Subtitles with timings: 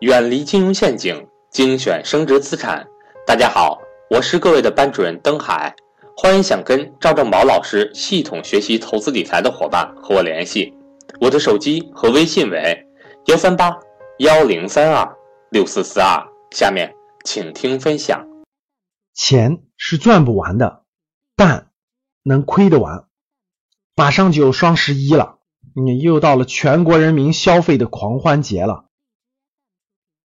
[0.00, 2.86] 远离金融陷阱，精选升值资产。
[3.26, 5.74] 大家好，我是各位的班主任登海，
[6.14, 10.74] 欢迎想跟赵正宝老师系统学习投资理财的伙伴和我联系，
[11.18, 12.86] 我的手机和微信为
[13.28, 13.74] 幺三八
[14.18, 15.16] 幺零三二
[15.50, 16.22] 六四四二。
[16.50, 16.94] 下面
[17.24, 18.28] 请听分享。
[19.14, 20.82] 钱是赚不完的，
[21.34, 21.70] 但
[22.22, 23.06] 能亏得完。
[23.94, 25.38] 马上就双十一了，
[25.74, 28.84] 你又到了全国人民消费的狂欢节了。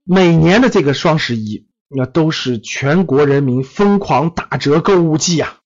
[0.08, 5.58] 每年的这个双十一，那都是全国人民疯狂打折购物季啊！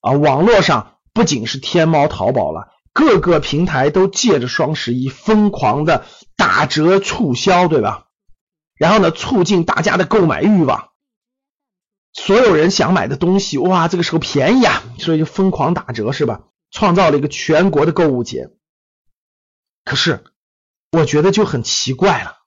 [0.00, 8.06] 啊，网络上不仅是天猫、淘宝了，各个平台都借着双十一疯狂的打折促销，对吧？
[8.74, 10.88] 然后呢，促进大家的购买欲望。
[12.14, 16.44] 所有人想买的东西，哇，这个时候便宜啊，所以就疯狂打折，是吧？
[16.70, 18.48] 创造了一个全国的购物节。
[19.84, 20.24] 可是，
[20.90, 22.38] 我觉得就很奇怪了，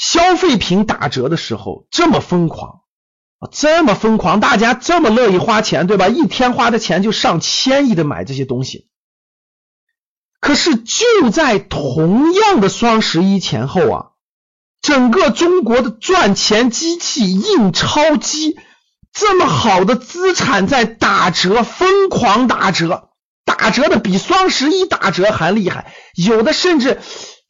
[0.00, 2.80] 消费品打折的时候这么疯狂，
[3.52, 6.08] 这么疯狂，大家这么乐意花钱，对吧？
[6.08, 8.88] 一天花的钱就上千亿的买这些东西。
[10.40, 14.06] 可是就在同样的双十一前后啊，
[14.80, 18.58] 整个中国的赚钱机器印钞机。
[19.12, 23.10] 这么好的资产在打折，疯狂打折，
[23.44, 27.00] 打折的比双十一打折还厉害，有的甚至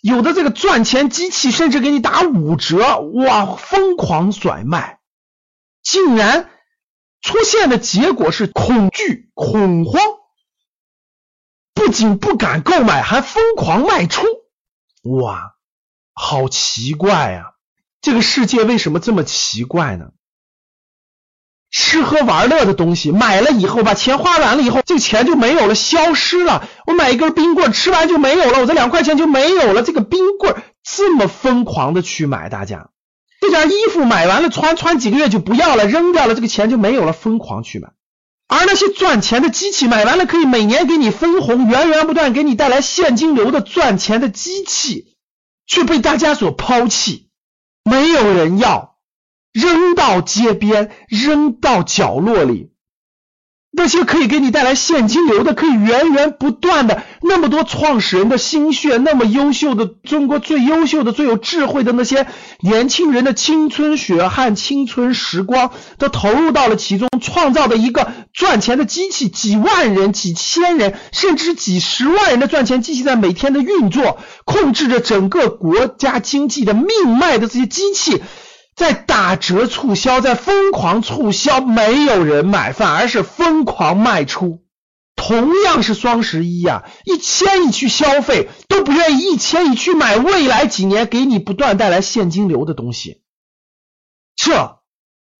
[0.01, 5.01] 有的这个赚钱机器甚至给你打五折，哇，疯狂甩卖，
[5.83, 6.51] 竟然
[7.20, 10.01] 出现的结果是恐惧、恐慌，
[11.75, 14.27] 不仅不敢购买，还疯狂卖出，
[15.03, 15.56] 哇，
[16.15, 17.55] 好奇怪呀！
[18.01, 20.12] 这个世界为什么这么奇怪呢？
[21.70, 26.68] 吃喝玩乐的东西买了以后，把钱花完了以后，这个钱就没有了，消失了。
[26.86, 29.82] 我买一根冰棍，吃完就没有了，我这两块钱就没有了。
[29.82, 32.91] 这个冰棍这么疯狂的去买，大家
[33.41, 37.91] 这件衣服买完了穿穿几个月就不要了，扔掉了，这个钱就没有了，疯狂去买。
[38.48, 45.14] 而那些赚钱的机器买完了可以每年给你分红，源源不断给你带来现金流的赚钱的机器，
[45.69, 47.28] 却被大家所抛弃，
[47.84, 48.90] 没有人要。
[49.53, 52.71] 扔到街边，扔到角落里，
[53.72, 62.27] 那些可以给你带来现金流的，可以源源不断的那么多创始人的心血，那么优秀的中国最优秀的、最有智慧的那些
[62.60, 78.22] 年轻人的青春血汗、青春时光，都投入到了其中，创造的一个赚钱的机器，几万人、几千人，甚至几十万人的赚钱机器在每天的运作，控制着整个国家经济的命脉的这些机器。
[78.80, 84.64] 在打折促销，在疯狂促销，没有人买，反而是疯狂卖出。
[85.14, 93.22] 同样是双十一呀，一千亿去消费，都不愿意一千亿去买未来几年给你不断带来现金流的东西。
[94.34, 94.80] 这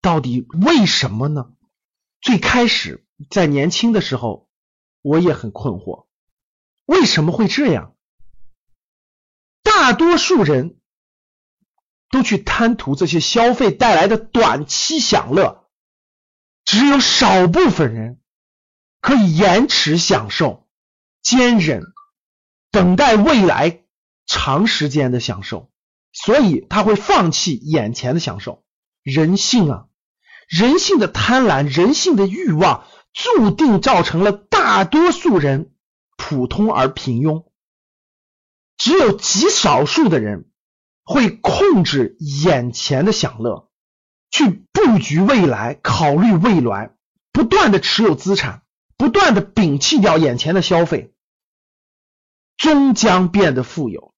[0.03, 1.47] 到底为什么呢？
[2.21, 4.51] 最开始在年轻的时候，
[5.01, 6.05] 我也很困惑，
[6.85, 7.95] 为什么会这样？
[9.63, 10.77] 大多数人。
[12.11, 15.69] 都去贪图这些消费带来的短期享乐，
[16.65, 18.21] 只有少部分人
[19.01, 20.69] 可以延迟享受、
[21.23, 21.85] 坚忍、
[22.73, 23.85] 等待未来
[24.27, 25.71] 长时间的享受，
[26.13, 28.65] 所以他会放弃眼前的享受。
[29.03, 29.87] 人性啊，
[30.49, 32.85] 人性的贪婪、人性的欲望，
[33.15, 35.73] 注定造成了大多数人
[36.17, 37.47] 普通而平庸，
[38.77, 40.50] 只有极少数的人。
[41.13, 43.69] 会控制眼前的享乐，
[44.31, 46.95] 去布局未来，考虑未来，
[47.33, 48.63] 不断的持有资产，
[48.97, 51.13] 不断的摒弃掉眼前的消费，
[52.57, 54.15] 终将变得富有。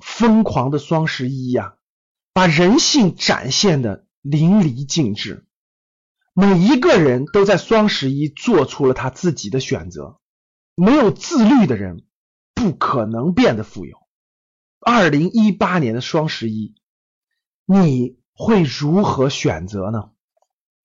[0.00, 1.74] 疯狂的双十一呀，
[2.32, 5.46] 把人性展现的淋漓尽致。
[6.32, 10.18] 每一个人都在双十一做出了他自己的选择。
[10.74, 12.06] 没有自律的人，
[12.54, 13.99] 不可能变得富有。
[14.80, 16.74] 二零一八年的双十一，
[17.66, 20.10] 你会如何选择呢？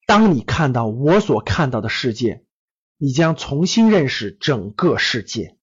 [0.05, 2.43] 当你看到我所看到的世界，
[2.97, 5.54] 你将重新认识整个世界。